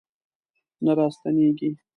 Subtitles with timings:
[0.85, 1.69] نه راستنیږي